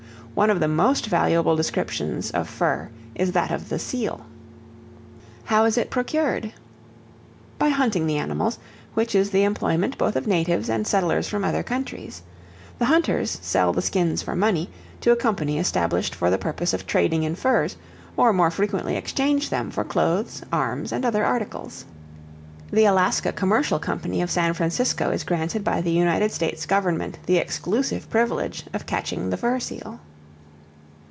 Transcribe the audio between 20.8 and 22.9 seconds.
and other articles. The